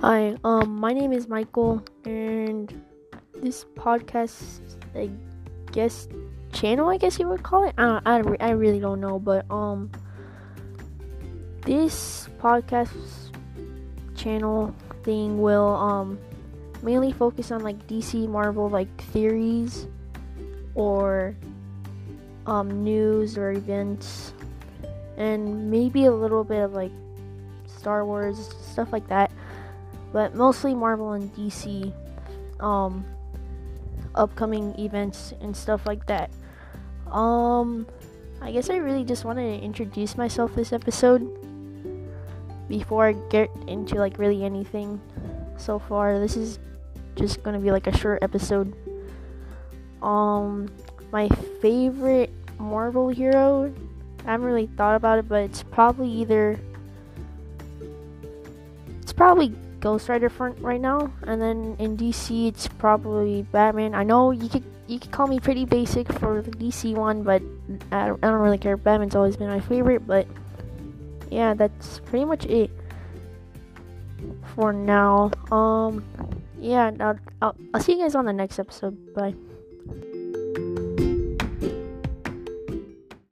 [0.00, 2.72] Hi, um, my name is Michael, and
[3.34, 4.62] this podcast,
[4.94, 5.10] I
[5.72, 6.08] guess,
[6.54, 7.74] channel, I guess you would call it.
[7.76, 9.90] I, don't, I, re- I really don't know, but um,
[11.66, 12.96] this podcast
[14.16, 16.18] channel thing will um
[16.82, 19.86] mainly focus on like DC Marvel like theories
[20.74, 21.36] or
[22.46, 24.32] um news or events
[25.18, 26.92] and maybe a little bit of like
[27.66, 29.30] Star Wars stuff like that
[30.12, 31.92] but mostly Marvel and DC
[32.60, 33.04] um
[34.14, 36.30] upcoming events and stuff like that.
[37.10, 37.86] Um
[38.42, 41.28] I guess I really just wanted to introduce myself this episode
[42.68, 45.00] before I get into like really anything
[45.56, 46.18] so far.
[46.18, 46.58] This is
[47.16, 48.74] just to be like a short episode.
[50.02, 50.70] Um
[51.12, 51.28] my
[51.60, 53.72] favorite Marvel hero,
[54.26, 56.58] I haven't really thought about it, but it's probably either
[59.00, 63.94] it's probably Ghost Rider front right now, and then in DC it's probably Batman.
[63.94, 67.42] I know you could you could call me pretty basic for the DC one, but
[67.92, 68.76] I don't, I don't really care.
[68.76, 70.26] Batman's always been my favorite, but
[71.30, 72.70] yeah, that's pretty much it
[74.54, 75.30] for now.
[75.50, 76.04] Um,
[76.58, 79.14] yeah, I'll, I'll, I'll see you guys on the next episode.
[79.14, 79.34] Bye.